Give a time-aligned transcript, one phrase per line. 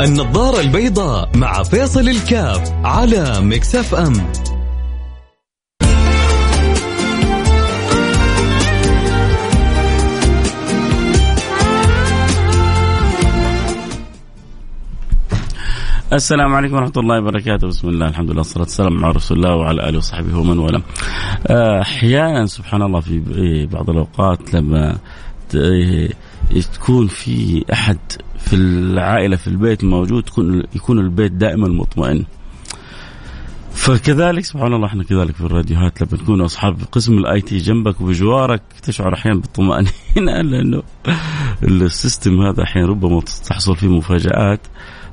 [0.00, 4.12] النظارة البيضاء مع فيصل الكاف على مكسف أم
[16.12, 17.66] السلام عليكم ورحمة الله وبركاته.
[17.66, 20.82] بسم الله الحمد لله والصلاة والسلام على رسول الله وعلى آله وصحبه ومن والاه.
[21.80, 24.98] أحيانا سبحان الله في بعض الأوقات لما
[26.74, 27.98] تكون في أحد
[28.48, 32.24] في العائلة في البيت موجود تكون يكون البيت دائما مطمئن
[33.72, 38.62] فكذلك سبحان الله إحنا كذلك في الراديوهات لما نكون أصحاب قسم ال IT جنبك وبجوارك
[38.82, 39.92] تشعر أحيانا بالطمأنينة
[40.50, 40.82] لأنه
[41.62, 44.60] ال system هذا أحيانا ربما تحصل فيه مفاجآت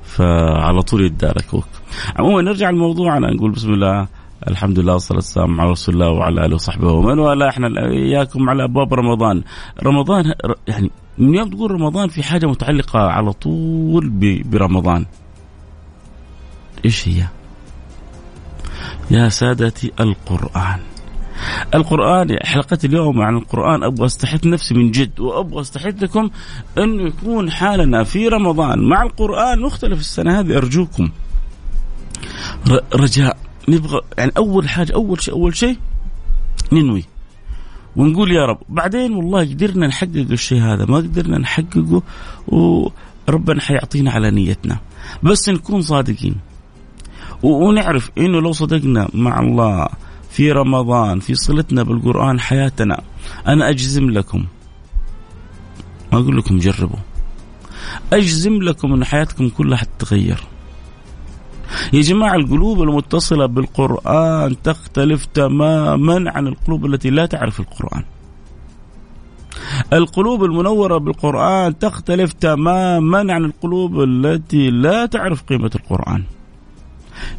[0.03, 1.67] فعلى طول يتداركوك.
[2.16, 4.08] عموما نرجع لموضوعنا نقول بسم الله
[4.44, 7.49] الحمد لله والصلاة والسلام على رسول الله وعلى آله وصحبه ومن والاه.
[7.49, 9.44] إحنا إياكم على أبواب رمضان.
[9.84, 10.34] رمضان
[10.67, 14.09] يعني من يوم تقول رمضان في حاجة متعلقة على طول
[14.45, 15.05] برمضان.
[16.85, 17.27] إيش هي؟
[19.11, 20.80] يا سادتي القرآن.
[21.75, 26.30] القرآن حلقة اليوم عن القرآن أبغى أستحث نفسي من جد وأبغى أستحث لكم
[26.78, 31.09] أنه يكون حالنا في رمضان مع القرآن مختلف السنة هذه أرجوكم.
[32.95, 33.44] رجاء.
[33.67, 35.77] نبغى يعني أول حاجة أول شيء أول شيء
[36.71, 37.03] ننوي.
[37.95, 42.03] ونقول يا رب بعدين والله قدرنا نحقق الشيء هذا ما قدرنا نحققه
[42.47, 44.80] وربنا حيعطينا على نيتنا.
[45.23, 46.35] بس نكون صادقين.
[47.44, 49.88] ونعرف إنه لو صدقنا مع الله
[50.29, 53.02] في رمضان في صلتنا بالقرآن حياتنا
[53.47, 54.45] أنا أجزم لكم.
[56.13, 57.00] ما أقول لكم جربوا.
[58.13, 60.44] أجزم لكم أن حياتكم كلها حتتغير.
[61.94, 68.03] يا جماعة القلوب المتصلة بالقرآن تختلف تماما عن القلوب التي لا تعرف القرآن.
[69.94, 76.23] القلوب المنورة بالقرآن تختلف تماما عن القلوب التي لا تعرف قيمة القرآن.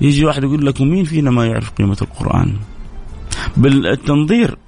[0.01, 2.57] يجي واحد يقول لك مين فينا ما يعرف قيمة القرآن؟
[3.57, 4.59] بالتنظير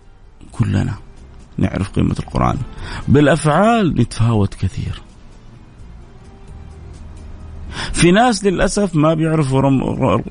[0.53, 0.95] كلنا
[1.59, 2.59] نعرف قيمة القرآن.
[3.09, 5.03] بالأفعال نتفاوت كثير.
[7.93, 9.61] في ناس للأسف ما بيعرفوا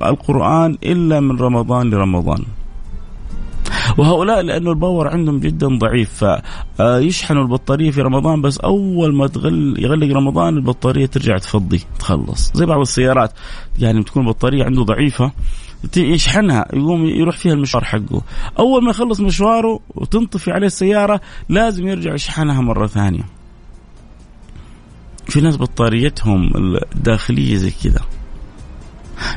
[0.02, 2.44] القرآن إلا من رمضان لرمضان.
[3.98, 6.24] وهؤلاء لأنه الباور عندهم جدا ضعيف
[6.76, 12.52] فيشحنوا البطارية في رمضان بس أول ما تغل يغلق رمضان البطارية ترجع تفضي تخلص.
[12.54, 13.32] زي بعض السيارات
[13.78, 15.32] يعني بتكون البطارية عنده ضعيفة
[15.96, 18.22] يشحنها يقوم يروح فيها المشوار حقه.
[18.58, 23.37] أول ما يخلص مشواره وتنطفي عليه السيارة لازم يرجع يشحنها مرة ثانية.
[25.28, 26.52] في ناس بطاريتهم
[26.94, 28.00] الداخلية زي كذا.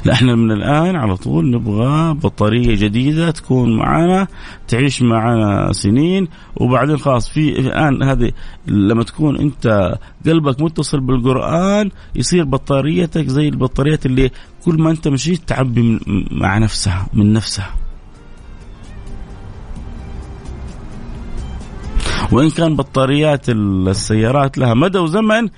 [0.06, 4.28] لا إحنا من الآن على طول نبغى بطارية جديدة تكون معنا
[4.68, 8.32] تعيش معنا سنين وبعدين خلاص في الآن هذه
[8.68, 14.32] لما تكون أنت قلبك متصل بالقرآن يصير بطاريتك زي البطاريات اللي
[14.66, 16.00] كل ما أنت مشيت تعبي
[16.32, 17.81] مع نفسها من نفسها.
[22.32, 25.50] وإن كان بطاريات السيارات لها مدى وزمن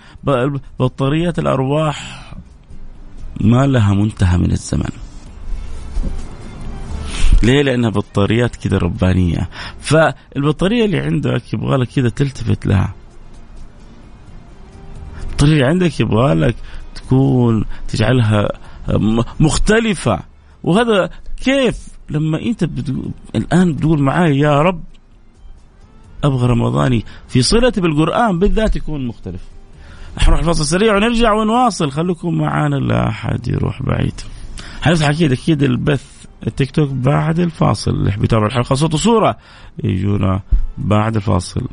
[0.80, 2.24] بطاريات الأرواح
[3.42, 4.90] ما لها منتهى من الزمن.
[7.44, 9.50] ليه؟ لأنها بطاريات كذا ربانية.
[9.80, 12.94] فالبطارية اللي عندك يبغى لك كذا تلتفت لها.
[15.30, 16.56] البطارية اللي عندك يبغى لك
[16.96, 18.50] تكون تجعلها
[19.40, 20.20] مختلفة.
[20.64, 21.10] وهذا
[21.44, 24.84] كيف؟ لما أنت بتقول الآن بتقول معاي يا رب
[26.24, 29.42] أبغى رمضاني في صلتي بالقرآن بالذات يكون مختلف.
[30.28, 31.92] نروح الفاصل سريع ونرجع ونواصل.
[31.92, 34.22] خليكم معانا لا أحد يروح بعيد.
[34.82, 36.06] حنفتح أكيد أكيد البث
[36.48, 37.92] التيك توك بعد الفاصل.
[37.92, 39.38] اللي يحب يتابع الحلقة صوت وصورة
[39.84, 40.42] يجونا
[40.78, 41.68] بعد الفاصل.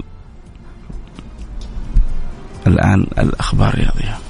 [2.67, 4.30] الآن الأخبار الرياضية.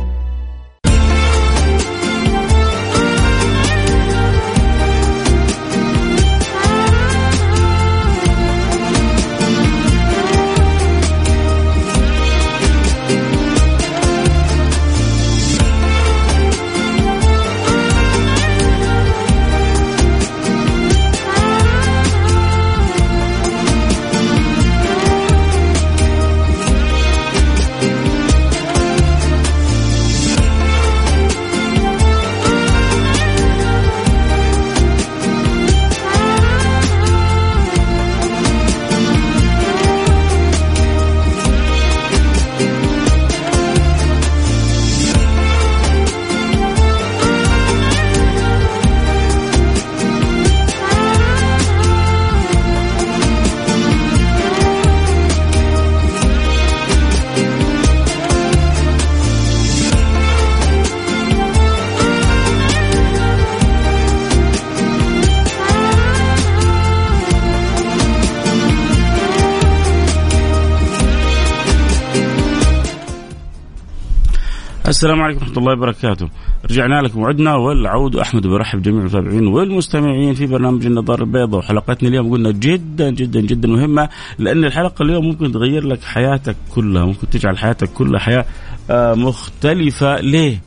[74.91, 76.29] السلام عليكم ورحمة الله وبركاته.
[76.65, 77.19] رجعنا لكم.
[77.21, 78.15] وعدنا والعود.
[78.15, 81.59] أحمد برحب جميع المتابعين والمستمعين في برنامج النظارة البيضاء.
[81.59, 84.09] وحلقتنا اليوم قلنا جدا جدا جدا مهمة
[84.39, 88.45] لأن الحلقة اليوم ممكن تغير لك حياتك كلها ممكن تجعل حياتك كلها حياة
[88.89, 90.15] آه، مختلفة.
[90.21, 90.61] ليه؟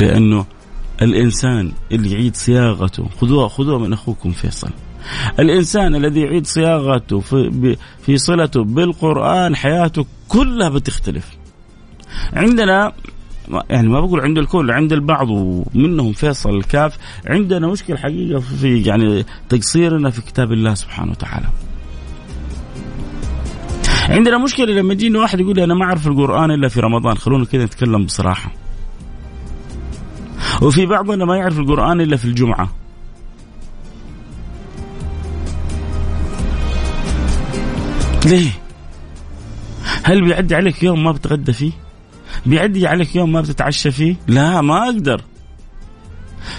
[0.00, 0.46] لأنه
[1.02, 4.70] الإنسان اللي يعيد صياغته خذوها خذوها من أخوكم فيصل.
[5.38, 11.30] الإنسان الذي يعيد صياغته في, في صلته بالقرآن حياته كلها بتختلف.
[12.32, 12.92] عندنا
[13.70, 16.98] يعني ما بقول عند الكل عند البعض ومنهم فيصل الكاف.
[17.26, 21.46] عندنا مشكلة حقيقة في يعني تقصيرنا في كتاب الله سبحانه وتعالى.
[24.08, 27.16] عندنا مشكلة لما يجينا واحد يقول لي أنا ما أعرف القرآن إلا في رمضان.
[27.16, 28.52] خلونا كذا نتكلم بصراحة.
[30.62, 32.68] وفي بعضنا ما يعرف القرآن إلا في الجمعة.
[38.26, 38.59] ليه؟
[40.02, 41.72] هل بيعدي عليك يوم ما بتغدى فيه؟
[42.46, 45.22] بيعدي عليك يوم ما بتتعشى فيه؟ لا ما أقدر.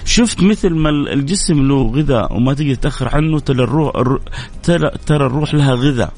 [0.05, 4.19] شفت مثل ما الجسم له غذاء وما تقدر تأخر عنه ترى الروح
[5.05, 6.13] ترى الروح لها غذاء.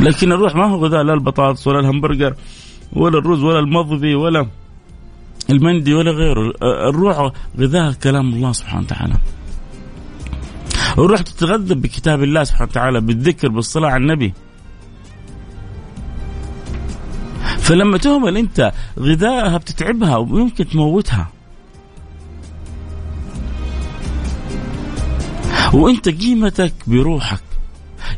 [0.00, 2.34] لكن الروح ما هو غذاء لا البطاطس ولا الهمبرجر
[2.92, 4.46] ولا الرز ولا المضبي ولا
[5.50, 6.52] المندي ولا غيره
[6.88, 9.14] الروح غذاء كلام الله سبحانه وتعالى
[11.04, 14.34] الروح تتغذى بكتاب الله سبحانه وتعالى بالذكر بالصلاة على النبي.
[17.58, 21.28] فلما تهمل أنت غذائها بتتعبها ويمكن تموتها.
[25.74, 27.42] وأنت قيمتك بروحك.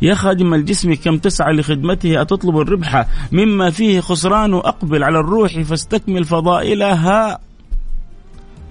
[0.02, 6.24] يا خادم الجسم كم تسعى لخدمته؟ أتطلب الربح مما فيه خسران أقبل على الروح فاستكمل
[6.24, 7.38] فضائلها.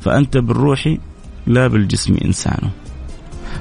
[0.01, 0.97] فأنت بالروح
[1.47, 2.69] لا بالجسم إنسانه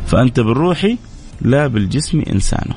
[0.08, 0.96] فأنت بالروح
[1.40, 2.74] لا بالجسم إنسانه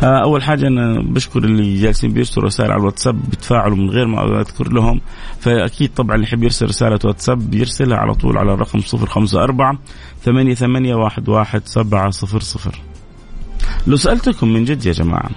[0.00, 4.40] آه، أول حاجة أنا بشكر اللي جالسين بيرسلوا رسائل على الواتساب بيتفاعلوا من غير ما
[4.40, 5.00] أذكر لهم.
[5.40, 9.78] فأكيد طبعا اللي يحب يرسل رسالة واتساب يرسلها على طول على الرقم 054
[10.22, 12.80] ثمانية ثمانية واحد واحد سبعة صفر صفر.
[13.86, 15.30] لو سألتكم من جد يا جماعة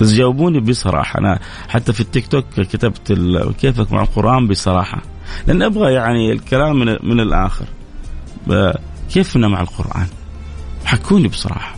[0.00, 1.18] بس جاوبوني بصراحة.
[1.18, 1.38] أنا
[1.68, 3.12] حتى في التيك توك كتبت
[3.60, 5.02] كيفك مع القرآن بصراحة
[5.46, 7.66] لأن أبغى يعني الكلام من, من الآخر.
[9.12, 10.06] كيفنا مع القرآن؟
[10.84, 11.74] حكوني بصراحة.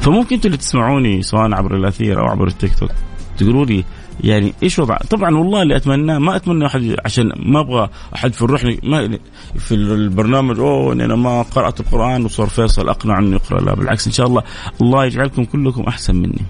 [0.00, 2.90] فممكن أنتوا اللي تسمعوني سواء عبر الأثير أو عبر التيك توك
[3.38, 3.84] تقولوا لي
[4.20, 8.42] يعني إيش وضع طبعا والله اللي أتمناه ما أتمنى أحد عشان ما أبغى أحد في
[8.42, 9.18] الروح ما
[9.56, 14.06] في البرنامج أوه اني أنا ما قرأت القرآن وصار فيصل أقنع انه يقرا لا بالعكس
[14.06, 14.42] إن شاء الله
[14.82, 16.42] الله يجعلكم كلكم أحسن مني.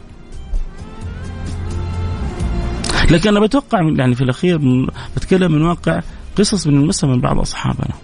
[3.10, 4.60] لكن أنا بتوقع يعني في الأخير
[5.16, 6.00] بتكلم من واقع
[6.38, 7.94] قصص بنلمسها من بعض أصحابنا.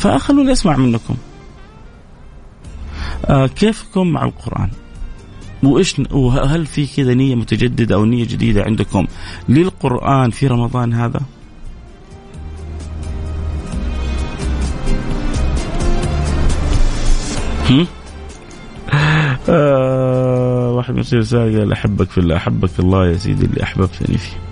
[0.00, 1.14] فخلوني أسمع منكم
[3.24, 4.70] آه كيفكم مع القرآن
[5.62, 9.06] وإيش وهل في كذا نية متجددة أو نية جديدة عندكم
[9.48, 11.20] للقرآن في رمضان هذا؟
[17.70, 17.86] هم؟
[19.48, 24.49] آه واحد من رسالة قال أحبك في الله أحبك الله يا سيدي اللي أحببتني فيه.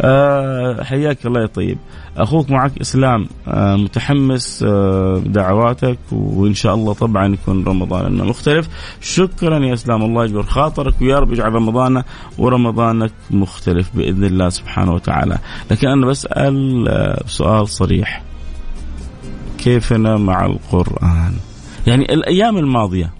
[0.00, 1.78] آه حياك الله يا طيب.
[2.16, 8.68] أخوك معك إسلام آه، متحمس آه، بدعواتك وإن شاء الله طبعا يكون رمضاننا مختلف.
[9.00, 12.04] شكرا يا إسلام الله يجبر خاطرك ويا رب يجعل رمضاننا
[12.38, 15.38] ورمضانك مختلف بإذن الله سبحانه وتعالى.
[15.70, 16.84] لكن أنا بسأل
[17.26, 18.22] سؤال صريح.
[19.58, 21.32] كيفنا مع القرآن؟
[21.86, 23.10] يعني الأيام الماضية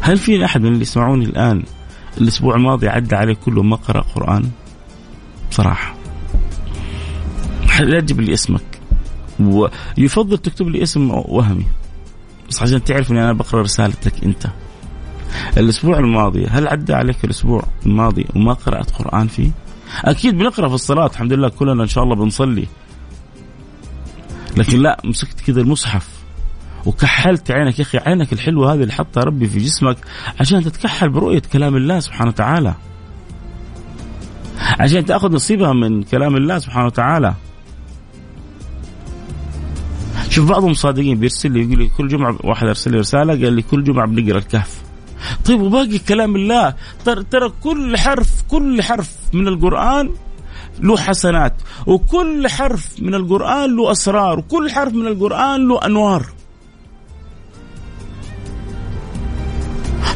[0.00, 1.62] هل في أحد من اللي يسمعوني الآن
[2.20, 4.50] الأسبوع الماضي عدى عليه كله ما قرأ قرآن
[5.50, 5.94] بصراحة.
[7.80, 8.80] لا تجيب لي اسمك.
[9.40, 11.66] ويفضل تكتب لي اسم وهمي.
[12.48, 14.46] بس عشان تعرف إني أنا بقرأ رسالتك أنت.
[15.56, 19.50] الأسبوع الماضي هل عدى عليك الأسبوع الماضي وما قرأت قرآن فيه؟
[20.04, 22.66] أكيد بنقرأ في الصلاة الحمد لله كلنا إن شاء الله بنصلي.
[24.56, 26.13] لكن لا مسكت كذا المصحف.
[26.86, 29.96] وكحلت عينك يا أخي عينك الحلوة هذه اللي حطها ربي في جسمك
[30.40, 32.74] عشان تتكحل برؤية كلام الله سبحانه وتعالى.
[34.80, 37.34] عشان تأخذ نصيبها من كلام الله سبحانه وتعالى.
[40.30, 43.62] شوف بعضهم صادقين بيرسل لي يقول لي كل جمعة واحد أرسل لي رسالة قال لي
[43.62, 44.82] كل جمعة بنقرأ الكهف.
[45.44, 46.74] طيب وباقي كلام الله؟
[47.04, 50.10] ترى ترى كل حرف كل حرف من القرآن
[50.80, 51.54] له حسنات
[51.86, 56.33] وكل حرف من القرآن له أسرار وكل حرف من القرآن له أنوار.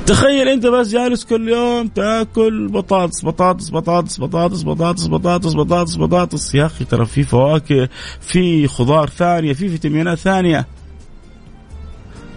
[0.08, 6.54] تخيل انت بس جالس كل يوم تاكل بطاطس بطاطس بطاطس بطاطس بطاطس بطاطس بطاطس بطاطس.
[6.54, 7.88] يا أخي ترى في فواكه
[8.20, 10.66] في خضار ثانية في فيتامينات ثانية.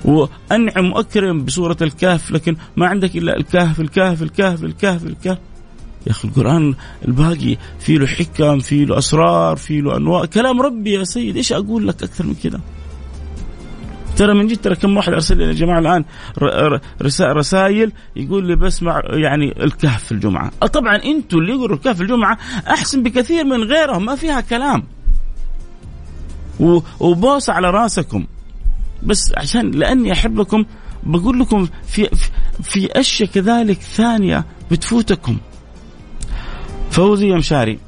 [0.05, 5.37] وأنعم وأكرم بسوره الكهف لكن ما عندك إلا الكهف الكهف الكهف الكهف الكهف.
[6.07, 6.75] يا أخي القرآن
[7.07, 10.25] الباقي في له حكم في له أسرار في له أنواع.
[10.25, 12.61] كلام ربي يا سيد إيش أقول لك أكثر من كذا
[14.15, 16.03] ترى من جد ترى كم واحد أرسل لي يا جماعة الآن
[17.21, 20.51] رسائل يقول لي بسمع يعني الكهف في الجمعة.
[20.73, 22.37] طبعا أنتم اللي يقروا الكهف في الجمعة
[22.67, 24.83] أحسن بكثير من غيرهم ما فيها كلام.
[26.99, 28.25] وبوس على راسكم.
[29.03, 30.65] بس عشان لأني احبكم
[31.03, 32.09] بقول لكم في
[32.63, 35.37] في أشياء كذلك ثانية بتفوتكم.
[36.91, 37.79] فوزيه مشاري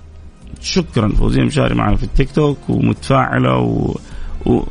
[0.61, 3.95] شكرا فوزيه مشاري معنا في التيك توك ومتفاعلة و...
[4.45, 4.63] و...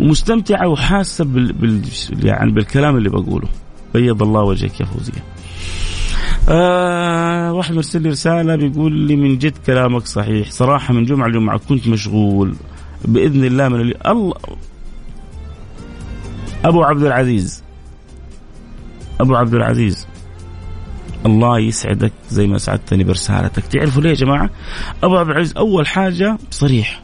[0.00, 1.52] ومستمتعه وحاسة بال...
[1.52, 1.82] بال...
[2.22, 3.48] يعني بالكلام اللي بقوله.
[3.94, 5.24] بيض الله وجهك يا فوزية.
[6.48, 10.50] آه واحد مرسل لي رسالة بيقول لي من جد كلامك صحيح.
[10.50, 12.54] صراحة من جمعة لجمعة كنت مشغول.
[13.04, 14.34] بإذن الله من اللي الله.
[16.64, 17.62] أبو عبد العزيز.
[19.20, 20.06] أبو عبد العزيز.
[21.26, 23.66] الله يسعدك زي ما سعدتني برسالتك.
[23.66, 24.50] تعرفوا ليه يا جماعة؟
[25.02, 27.03] أبو عبد العزيز أول حاجة صريح.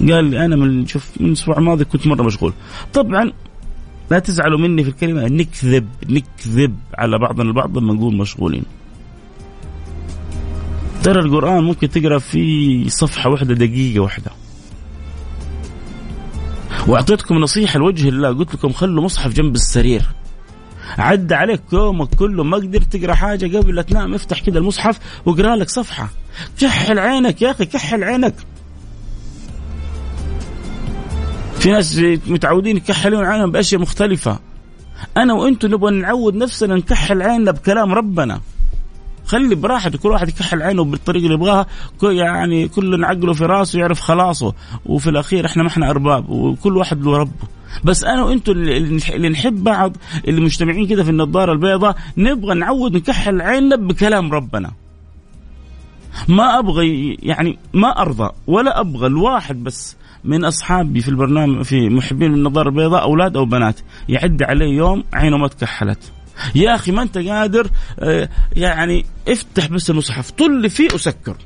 [0.00, 2.52] قال لي أنا من شوف من الأسبوع الماضي كنت مرة مشغول.
[2.92, 3.32] طبعا
[4.10, 8.62] لا تزعلوا مني في الكلمة نكذب نكذب على بعضنا البعض لما نقول مشغولين.
[11.02, 14.30] ترى القرآن ممكن تقرأ فيه صفحة واحدة دقيقة واحدة.
[16.86, 20.02] وأعطيتكم نصيحة لوجه الله قلت لكم خلوا مصحف جنب السرير.
[20.98, 25.56] عدى عليك يومك كله ما قدرت تقرأ حاجة قبل لا تنام افتح كذا المصحف واقرا
[25.56, 26.08] لك صفحة.
[26.60, 28.34] كحل عينك يا أخي كحل عينك.
[31.60, 34.38] في ناس متعودين يكحلون عينهم بأشياء مختلفة.
[35.16, 38.40] أنا وأنتم نبغى نعود نفسنا نكحل عيننا بكلام ربنا.
[39.26, 41.66] خلي براحته كل واحد يكحل عينه بالطريقة اللي يبغاها.
[42.02, 44.54] يعني كل عقله في راسه يعرف خلاصه.
[44.86, 47.48] وفي الأخير إحنا ما إحنا أرباب وكل واحد له ربه.
[47.84, 49.96] بس أنا وأنتم اللي نحب بعض
[50.28, 54.70] اللي مجتمعين كده في النظارة البيضاء نبغى نعود نكحل عيننا بكلام ربنا.
[56.28, 62.34] ما أبغى يعني ما أرضى ولا أبغى الواحد بس من أصحابي في البرنامج في محبين
[62.34, 63.80] النظاره البيضاء أولاد أو بنات.
[64.08, 66.12] يعد عليه يوم عينه ما تكحلت.
[66.54, 71.36] يا أخي ما أنت قادر آه، يعني افتح بس المصحف طل فيه وسكر.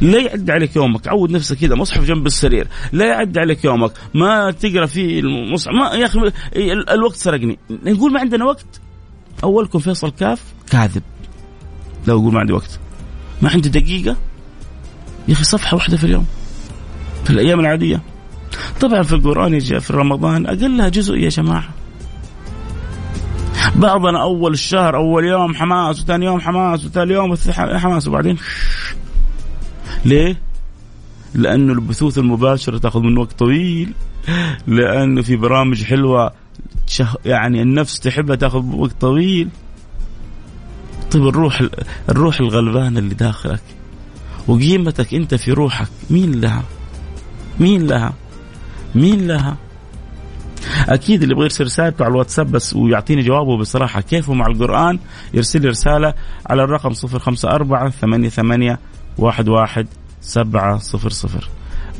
[0.00, 2.68] لا يعد عليك يومك عود نفسك كذا مصحف جنب السرير.
[2.92, 5.74] لا يعد عليك يومك ما تقرأ فيه المصحف.
[5.74, 6.32] ما يا أخي
[6.90, 7.58] الوقت سرقني.
[7.70, 8.80] نقول ما عندنا وقت؟
[9.44, 11.02] أولكم فيصل كاف كاذب.
[12.06, 12.80] لو أقول ما عندي وقت.
[13.42, 14.16] ما عندي دقيقة؟
[15.28, 16.26] يا أخي صفحة واحدة في اليوم.
[17.26, 18.00] في الأيام العادية
[18.80, 21.68] طبعا في القرآن يجي في رمضان أقلها جزء يا جماعة
[23.76, 27.36] بعضنا أول الشهر أول يوم حماس وثاني يوم حماس وثالث يوم
[27.78, 28.36] حماس وبعدين
[30.04, 30.38] ليه؟
[31.34, 33.92] لأنه البثوث المباشره تأخذ من وقت طويل
[34.66, 36.32] لأنه في برامج حلوة
[37.24, 39.48] يعني النفس تحبها تأخذ وقت طويل
[41.10, 41.62] طيب الروح
[42.08, 43.62] الروح الغلبانة اللي داخلك
[44.48, 46.62] وقيمتك أنت في روحك مين لها؟
[47.60, 48.12] مين لها؟
[48.94, 49.56] مين لها؟
[50.88, 54.00] أكيد اللي يبغى يرسل رسالته على الواتساب بس ويعطيني جوابه بصراحة.
[54.00, 54.98] كيفه مع القرآن؟
[55.34, 56.14] يرسل لي رسالة
[56.46, 58.76] على الرقم 054 88
[59.22, 59.86] 11
[60.20, 60.80] 700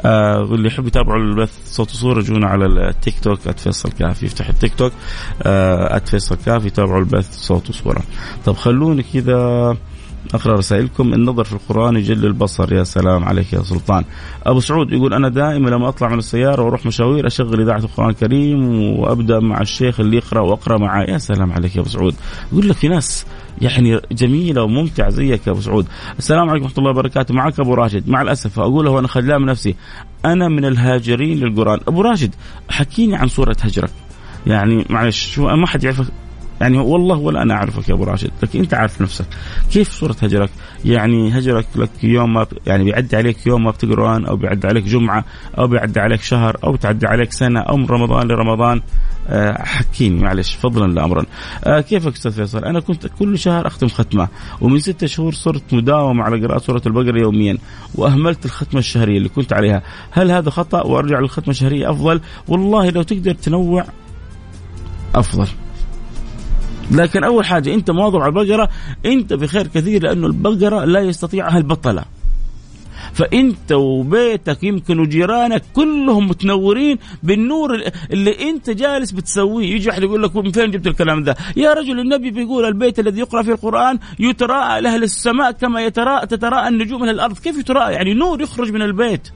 [0.05, 4.75] آه واللي يحب يتابعوا البث صوت وصورة جونا على التيك توك @فيصل كافي يفتح التيك
[4.75, 4.93] توك.
[5.43, 8.03] آه @فيصل كافي يتابعوا البث صوت وصورة.
[8.45, 9.77] طب خلوني كذا
[10.35, 11.15] أقرأ رسائلكم.
[11.15, 12.73] النظر في القرآن يجل البصر.
[12.73, 14.05] يا سلام عليك يا سلطان.
[14.47, 18.81] أبو سعود يقول أنا دائما لما أطلع من السيارة وأروح مشاوير أشغل إذاعة القرآن الكريم
[18.99, 22.15] وأبدأ مع الشيخ اللي يقرأ وأقرأ معاه يا سلام عليك يا أبو سعود.
[22.53, 23.27] يقول لك في ناس
[23.61, 25.87] يعني جميلة وممتعة زيك يا أبو سعود.
[26.19, 27.35] السلام عليكم ورحمة الله وبركاته.
[27.35, 28.09] معك أبو راشد.
[28.09, 29.75] مع الأسف أقوله وأنا خجلان من نفسي.
[30.25, 31.81] أنا من الهاجرين للقرآن.
[31.89, 32.35] أبو راشد
[32.69, 33.91] حكيني عن سورة هجرك
[34.47, 36.11] يعني معلش شو ما حد يعرف
[36.61, 39.27] يعني والله ولا أنا أعرفك يا أبو راشد لكن أنت عارف نفسك.
[39.73, 40.51] كيف صوره هجرك؟
[40.85, 45.25] يعني هجرك لك يوم ما يعني بيعدي عليك يوم ما بتقران أو بيعدي عليك جمعة
[45.59, 48.81] أو بيعدي عليك شهر أو بتعدي عليك سنة أو من رمضان لرمضان.
[49.29, 51.25] أه حكيني معلش فضلا لامرا.
[51.65, 54.29] أه كيفك أستاذ فيصل؟ أنا كنت كل شهر أختم ختمة
[54.61, 57.59] ومن ستة شهور صرت مداوم على قراءة سورة البقرة يوميا
[57.95, 59.83] وأهملت الختمة الشهرية اللي كنت عليها.
[60.11, 63.85] هل هذا خطأ؟ وأرجع للختمة الشهرية أفضل؟ والله لو تقدر تنوع
[65.15, 65.49] أفضل.
[66.91, 67.91] لكن أول حاجة أنت
[68.23, 68.69] على البقرة
[69.07, 72.05] أنت بخير كثير لأنه البقرة لا يستطيعها البطلة.
[73.13, 79.75] فأنت وبيتك يمكن وجيرانك كلهم متنورين بالنور اللي أنت جالس بتسويه.
[79.75, 83.21] يجي واحد يقول لك من فين جبت الكلام ده؟ يا رجل النبي بيقول البيت الذي
[83.21, 87.39] يقرأ فيه القرآن يتراءى لأهل السماء كما يتراءى تتراءى النجوم من الأرض.
[87.39, 89.29] كيف يتراءى يعني نور يخرج من البيت.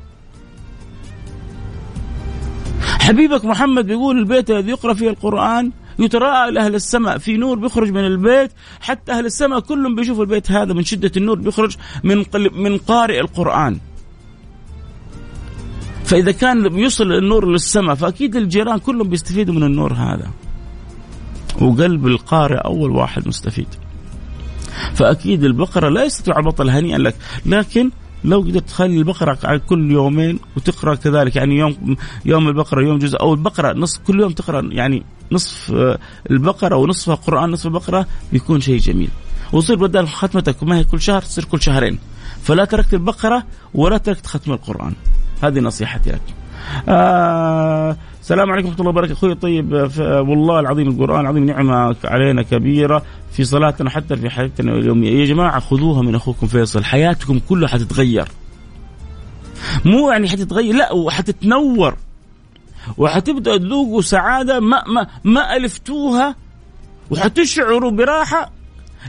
[2.80, 5.72] حبيبك محمد بيقول البيت الذي يقرأ فيه القرآن
[6.04, 10.72] يتراءى لأهل السماء في نور بيخرج من البيت حتى أهل السماء كلهم بيشوفوا البيت هذا
[10.72, 13.78] من شدة النور بيخرج من من قارئ القرآن.
[16.04, 20.30] فإذا كان بيوصل النور للسماء فأكيد الجيران كلهم بيستفيدوا من النور هذا.
[21.60, 23.68] وقلب القارئ أول واحد مستفيد.
[24.94, 27.14] فأكيد البقرة لا يستطيع البطل هنيئا لك
[27.46, 27.90] لكن
[28.24, 33.20] لو قدرت تخلي البقرة على كل يومين وتقرأ كذلك يعني يوم يوم البقرة يوم جزء
[33.20, 35.98] أو البقرة نص كل يوم تقرأ يعني نصف آه،
[36.30, 39.10] البقرة ونصفها قرآن نصف البقرة بيكون شيء جميل.
[39.52, 41.98] ويصير بدل ختمتك ما هي كل شهر تصير كل شهرين.
[42.42, 43.42] فلا تركت البقرة
[43.74, 44.92] ولا تركت ختم القرآن.
[45.42, 46.22] هذه نصيحتي لك.
[46.88, 49.12] آه السلام عليكم ورحمة الله وبركاته.
[49.12, 49.72] أخوي طيب
[50.28, 55.20] والله العظيم القرآن العظيم نعمة علينا كبيرة في صلاتنا حتى في حياتنا اليومية.
[55.20, 56.84] يا جماعة خذوها من أخوكم فيصل.
[56.84, 58.28] حياتكم كلها حتتغير.
[59.84, 61.96] مو يعني حتتغير لا وحتتنور.
[62.98, 66.34] وحتبدأ تذوقوا سعادة ما ما ما ألفتوها
[67.10, 68.52] وحتشعروا براحة.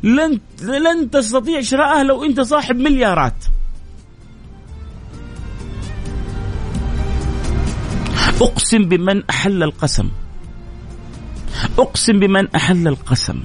[0.03, 3.46] لن لن تستطيع شراءها لو أنت صاحب مليارات.
[8.41, 10.10] أقسم بمن أحل القسم.
[11.79, 13.43] أقسم بمن أحل القسم.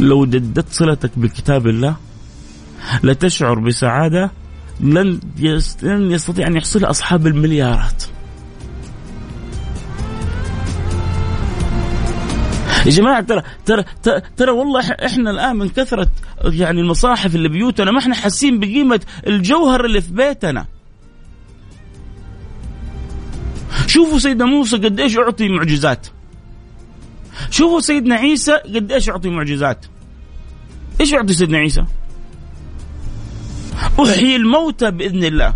[0.00, 1.96] لو جددت صلتك بكتاب الله
[3.04, 4.30] لتشعر بسعادة
[4.80, 5.20] لن
[5.82, 8.04] يستطيع أن يحصلها أصحاب المليارات.
[12.86, 13.84] يا جماعة ترى ترى
[14.36, 16.10] ترى, والله إحنا الآن من كثرة
[16.44, 20.66] يعني المصاحف اللي بيوتنا ما إحنا حاسين بقيمة الجوهر اللي في بيتنا.
[23.86, 26.06] شوفوا سيدنا موسى قد إيش اعطي معجزات.
[27.50, 29.86] شوفوا سيدنا عيسى قد إيش اعطي معجزات.
[31.00, 31.84] إيش يعطي سيدنا عيسى؟
[34.00, 35.54] أحيي الموتى بإذن الله.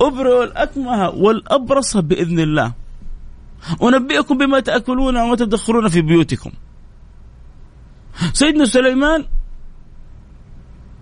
[0.00, 2.72] أبرئ الأكمه والأبرص بإذن الله.
[3.82, 6.50] أنبئكم بما تأكلون وما تدخرون في بيوتكم.
[8.32, 9.24] سيدنا سليمان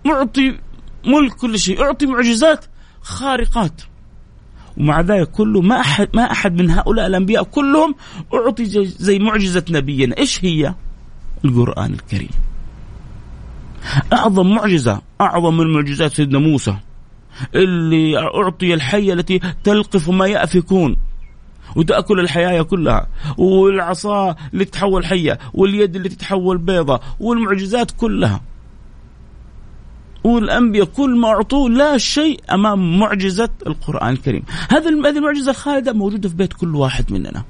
[0.05, 0.59] معطي
[1.07, 2.65] ملك كل شيء اعطي معجزات
[3.03, 3.83] خارقات.
[4.79, 7.95] ومع ذلك كله ما احد ما أحد من هؤلاء الأنبياء كلهم
[8.35, 10.75] أعطي زي معجزة نبينا، إيش هي؟
[11.45, 12.31] القرآن الكريم.
[14.13, 16.77] أعظم معجزة أعظم من معجزات سيدنا موسى
[17.55, 20.97] اللي أعطي الحيه التي تلقف ما يأفكون
[21.77, 23.07] وتأكل الحياة كلها
[23.39, 28.41] والعصا اللي تتحول حية واليد اللي تتحول بيضة والمعجزات كلها
[30.25, 34.43] والانبياء كل ما أعطوه لا شيء أمام معجزة القرآن الكريم.
[34.71, 37.45] هذه هذه المعجزة الخالدة موجودة في بيت كل واحد مننا.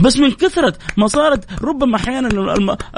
[0.00, 2.28] بس من كثرة ما صارت ربما أحيانا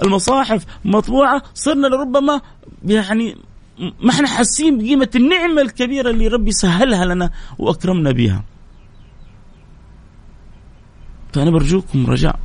[0.02, 2.40] المصاحف مطبوعة صرنا لربما
[2.84, 3.36] يعني
[3.78, 8.44] ما إحنا حاسين بقيمة النعمة الكبيرة اللي ربي سهلها لنا وأكرمنا بها
[11.32, 12.38] فأنا برجوكم رجاء.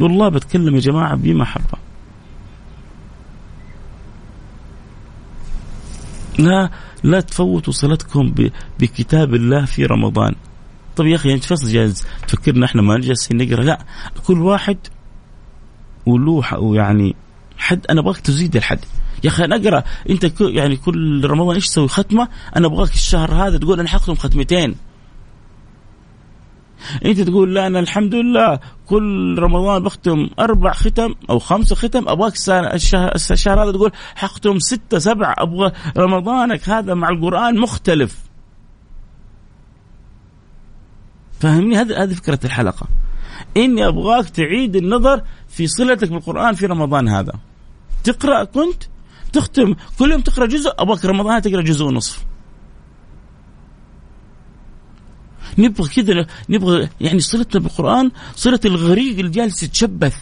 [0.00, 1.87] والله بتكلم يا جماعة بمحبة
[6.38, 6.70] لا
[7.02, 8.34] لا تفوتوا صلتكم
[8.80, 10.34] بكتاب الله في رمضان.
[10.96, 13.84] طب يا أخي انت فصل جالس تفكرنا إحنا ما جالسين نقرأ؟ لا
[14.26, 14.76] كل واحد
[16.06, 16.42] وله
[16.76, 17.16] يعني
[17.58, 18.80] حد أنا أبغاك تزيد الحد.
[19.24, 19.84] يا أخي أنا أقرأ.
[20.10, 24.74] أنت يعني كل رمضان إيش تسوي؟ ختمة؟ أنا أبغاك الشهر هذا تقول أنا حختم ختمتين.
[27.04, 32.32] انت تقول لا أنا الحمد لله كل رمضان بختم أربع ختم أو خمسه ختم ابغاك
[33.30, 38.18] الشهر, هذا تقول حختم ستة سبعة أبغى رمضانك هذا مع القرآن مختلف.
[41.40, 42.86] فاهمني هذه هذه فكرة الحلقة.
[43.56, 47.32] إني أبغاك تعيد النظر في صلتك بالقرآن في رمضان هذا.
[48.04, 48.82] تقرأ كنت
[49.32, 52.24] تختم كل يوم تقرأ جزء أبغاك رمضان تقرأ جزء ونصف.
[55.58, 60.16] نبغى كذا نبغى يعني صلتنا بالقرآن صلة الغريق اللي جالس يتشبث.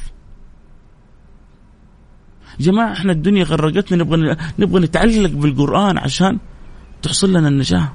[2.61, 6.39] جماعة إحنا الدنيا غرقتنا نبغى نبغى نتعلق بالقرآن عشان
[7.03, 7.93] تحصل لنا النجاة.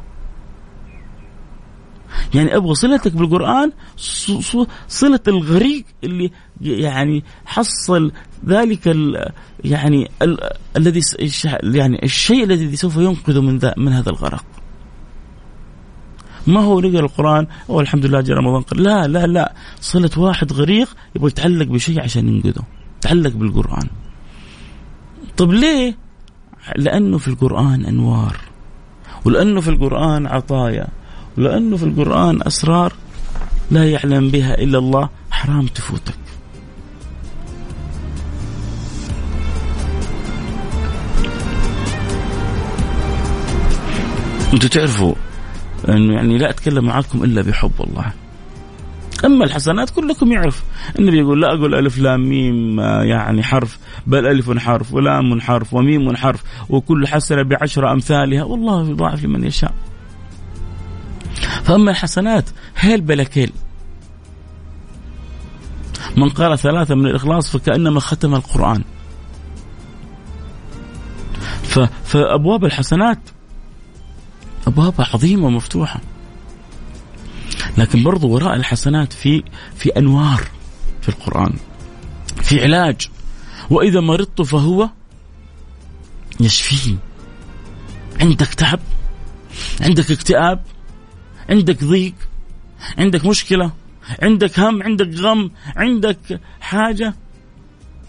[2.34, 3.72] يعني أبغى صلتك بالقرآن
[4.88, 8.12] صلة الغريق اللي يعني حصل
[8.46, 9.32] ذلك ال
[9.64, 10.38] يعني ال
[10.78, 11.02] الذي
[11.64, 14.46] يعني الشيء الذي سوف ينقذه من من هذا الغرق.
[16.48, 19.54] ما هو نقرا القرآن؟ أو الحمد لله جاء رمضان لا لا لا.
[19.82, 22.64] صله واحد غريق يبغى يتعلق بشيء عشان ينقذه.
[23.02, 23.88] تعلق بالقرآن.
[25.38, 25.96] طب ليه؟
[26.76, 28.38] لأنه في القرآن أنوار.
[29.26, 30.88] ولأنه في القرآن عطايا.
[31.38, 32.94] ولأنه في القرآن أسرار
[33.72, 35.10] لا يعلم بها إلا الله.
[35.32, 36.14] حرام تفوتك.
[44.54, 45.14] أنتوا تعرفوا
[45.90, 48.14] انه يعني لا أتكلم معكم إلا بحب الله
[49.26, 50.64] أما الحسنات كلكم يعرف.
[51.00, 56.16] النبي يقول لا أقول ألف لام ميم يعني حرف بل ألف حرف ولام حرف وميم
[56.16, 59.74] حرف وكل حسنة بعشر أمثالها والله يضاعف لمن يشاء.
[61.64, 63.52] فأما الحسنات هيل بلكيل
[66.18, 68.84] من قال ثلاثة من الإخلاص فكأنما ختم القرآن.
[72.04, 73.20] فأبواب الحسنات
[74.68, 76.02] أبوابها عظيمة ومفتوحة.
[77.78, 79.44] لكن برضو وراء الحسنات في
[79.76, 80.48] في أنوار
[81.02, 81.54] في القرآن
[82.42, 83.10] في علاج.
[83.70, 84.90] وإذا مرضت فهو
[86.40, 87.00] يشفين
[88.22, 88.80] عندك تعب
[89.82, 90.64] عندك اكتئاب
[91.50, 92.14] عندك ضيق
[92.98, 93.72] عندك مشكلة
[94.22, 97.14] عندك هم عندك غم عندك حاجة.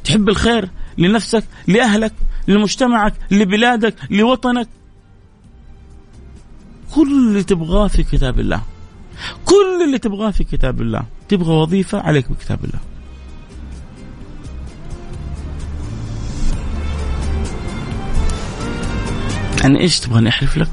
[0.05, 2.13] تحب الخير لنفسك لأهلك
[2.49, 4.69] لمجتمعك لبلادك لوطنك.
[6.95, 8.63] كل اللي تبغاه في كتاب الله.
[9.45, 11.05] كل اللي تبغاه في كتاب الله.
[11.29, 12.81] تبغى وظيفة عليك بكتاب الله.
[19.65, 20.71] أنا إيش تبغاني أحلف لك؟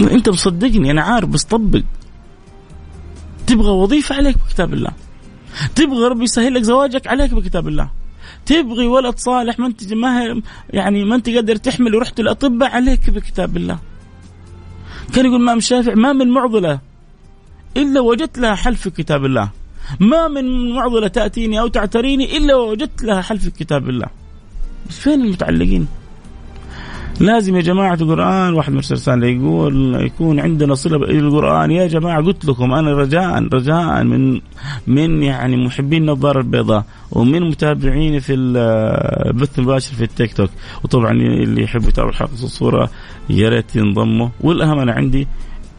[0.00, 1.82] أنت مصدقني أنا عارف بس طبق.
[3.46, 4.90] تبغى وظيفة عليك بكتاب الله.
[5.74, 7.99] تبغى ربي يسهل لك زواجك عليك بكتاب الله.
[8.46, 13.56] تبغي ولد صالح ما انت ما يعني ما انت قادر تحمل ورحت الأطباء عليك بكتاب
[13.56, 13.78] الله.
[15.14, 16.80] كان يقول الامام الشافعي ما من معضلة
[17.76, 19.50] إلا وجدت لها حل في كتاب الله.
[20.00, 24.06] ما من معضلة تأتيني أو تعتريني إلا وجدت لها حل في كتاب الله.
[24.88, 25.86] بس فين المتعلقين؟
[27.20, 32.44] لازم يا جماعة القرآن واحد مرسل رسالة يقول يكون عندنا صلة بالقرآن يا جماعة قلت
[32.44, 34.40] لكم أنا رجاء رجاء من
[34.86, 40.50] من يعني محبين النظارة البيضاء ومن متابعيني في البث المباشر في التيك توك.
[40.84, 42.90] وطبعا اللي يحب يتابع الحلقة الصورة
[43.30, 44.28] يا ريت ينضموا.
[44.40, 45.26] والأهم أنا عندي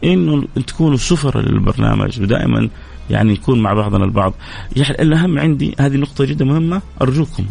[0.04, 2.68] إنه تكونوا سفرة للبرنامج ودائما
[3.10, 4.34] يعني نكون مع بعضنا البعض.
[4.76, 7.44] يعني الأهم عندي هذه نقطة جدا مهمة أرجوكم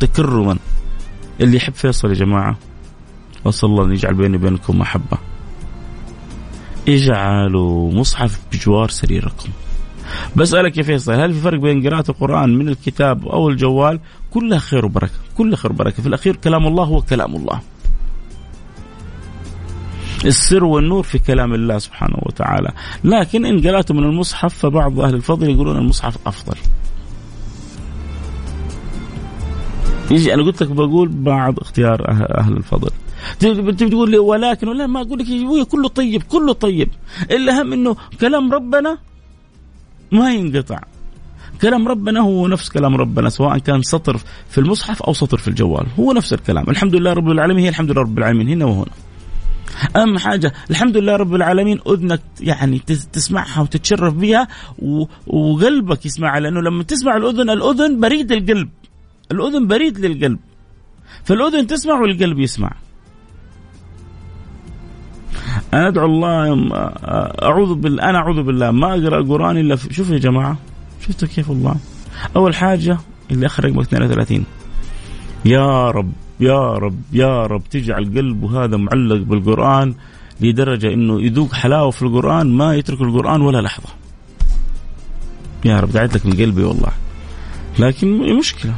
[0.00, 0.56] تكرما.
[1.40, 2.56] اللي يحب فيصل يا جماعة
[3.44, 5.18] وصلى الله أن يجعل بيني وبينكم محبة.
[6.88, 9.48] اجعلوا مصحف بجوار سريركم.
[10.36, 14.00] بسألك يا فيصل هل في فرق بين قراءة القرآن من الكتاب أو الجوال؟
[14.30, 16.02] كلها خير وبركة كلها خير وبركة.
[16.02, 17.60] في الأخير كلام الله هو كلام الله.
[20.24, 22.72] السر والنور في كلام الله سبحانه وتعالى.
[23.04, 26.56] لكن إن قرأت من المصحف فبعض أهل الفضل يقولون المصحف أفضل.
[30.10, 32.90] يجي أنا قلت لك بقول بعض اختيار أهل الفضل.
[33.78, 36.88] تقول لي ولكن ولا ما أقول لك يا كله طيب كله طيب.
[37.30, 38.98] الا هم إنه كلام ربنا
[40.12, 40.80] ما ينقطع.
[41.62, 44.16] كلام ربنا هو نفس كلام ربنا سواء كان سطر
[44.48, 46.70] في المصحف أو سطر في الجوال هو نفس الكلام.
[46.70, 48.92] الحمد لله رب العالمين هي الحمد لله رب العالمين هنا وهنا.
[49.96, 52.78] أهم حاجة الحمد لله رب العالمين أذنك يعني
[53.12, 54.48] تسمعها وتتشرف بها
[55.26, 58.68] وقلبك يسمعها لأنه لما تسمع الأذن الأذن بريد القلب.
[59.32, 60.38] الأذن بريد للقلب.
[61.24, 62.72] فالأذن تسمع والقلب يسمع.
[65.74, 66.68] أنا أدعو الله
[67.42, 68.70] أعوذ بالله أنا أعوذ بالله.
[68.70, 70.56] ما أقرأ القرآن إلا في شوفوا يا جماعة.
[71.00, 71.74] شفتوا كيف الله؟
[72.36, 72.98] أول حاجة
[73.30, 74.44] اللي اخر رقمك 32
[75.44, 79.94] يا رب يا رب يا رب تجعل قلبه هذا معلق بالقرآن
[80.40, 83.88] لدرجة إنه يذوق حلاوة في القرآن ما يترك القرآن ولا لحظة.
[85.64, 86.92] يا رب دعيت لك من قلبي والله.
[87.78, 88.74] لكن مشكلة.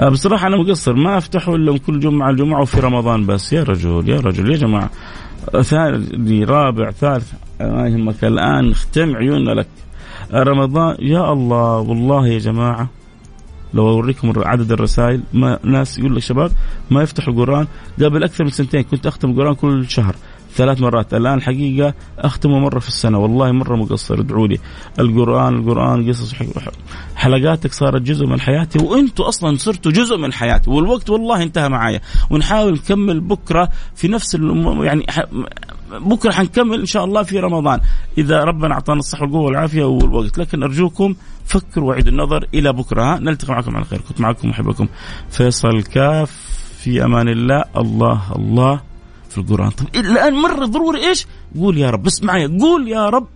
[0.00, 0.94] آه، بصراحة أنا مقصر.
[0.94, 3.52] ما أفتحه إلا كل جمعة الجمعة وفي رمضان بس.
[3.52, 4.90] يا رجل يا رجل يا جماعة.
[5.62, 7.32] ثاني رابع ثالث.
[7.60, 9.66] ما يهمك الآن اختم عيوننا لك.
[10.34, 12.88] رمضان يا الله والله يا جماعة
[13.74, 16.50] لو أوريكم عدد الرسائل ما ناس يقول لك شباب
[16.90, 17.66] ما يفتحوا القران
[18.02, 20.16] قبل أكثر من سنتين كنت أختم القران كل شهر.
[20.56, 21.14] ثلاث مرات.
[21.14, 23.18] الآن الحقيقة أختمه مرة في السنة.
[23.18, 24.20] والله مرة مقصر.
[24.20, 24.58] ادعوا لي.
[24.98, 26.34] القرآن القرآن قصص
[27.16, 32.00] حلقاتك صارت جزء من حياتي وأنتم أصلا صرتوا جزء من حياتي والوقت والله انتهى معايا.
[32.30, 34.34] ونحاول نكمل بكرة في نفس
[34.80, 35.06] يعني
[36.00, 37.80] بكرة حنكمل إن شاء الله في رمضان.
[38.18, 40.38] إذا ربنا أعطانا الصحة والقوة والعافية والوقت.
[40.38, 41.14] لكن أرجوكم
[41.44, 43.18] فكروا وعيدوا النظر إلى بكرة.
[43.18, 44.00] نلتقي معكم على خير.
[44.08, 44.88] كنت معكم محبكم
[45.30, 46.30] فيصل كاف
[46.78, 47.64] في أمان الله.
[47.76, 48.80] الله الله.
[49.36, 51.26] في القران طب الآن مره ضروري إيش؟
[51.58, 53.26] قول يا رب بس معي قول يا رب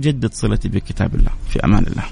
[0.00, 1.30] جدد صلتي بكتاب الله.
[1.48, 2.04] في أمان الله.